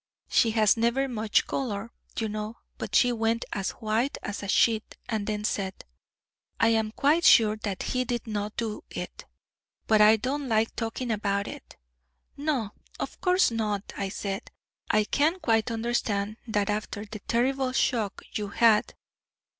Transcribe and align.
She 0.29 0.49
has 0.57 0.77
never 0.77 1.07
much 1.07 1.45
colour, 1.45 1.91
you 2.17 2.27
know, 2.27 2.57
but 2.79 2.95
she 2.95 3.11
went 3.11 3.45
as 3.53 3.69
white 3.69 4.17
as 4.23 4.41
a 4.41 4.47
sheet, 4.47 4.97
and 5.07 5.27
then 5.27 5.43
said, 5.43 5.85
'I 6.59 6.67
am 6.69 6.91
quite 6.93 7.23
sure 7.23 7.55
that 7.57 7.83
he 7.83 8.03
did 8.03 8.25
not 8.25 8.57
do 8.57 8.83
it, 8.89 9.25
but 9.85 10.01
I 10.01 10.17
don't 10.17 10.47
like 10.49 10.75
talking 10.75 11.11
about 11.11 11.47
it.' 11.47 11.77
'No, 12.35 12.71
of 12.99 13.21
course 13.21 13.51
not,' 13.51 13.93
I 13.95 14.09
said. 14.09 14.49
'I 14.89 15.03
can 15.03 15.39
quite 15.39 15.69
understand 15.69 16.37
that 16.47 16.71
after 16.71 17.05
the 17.05 17.19
terrible 17.27 17.71
shock 17.71 18.23
you 18.33 18.47
had. 18.47 18.95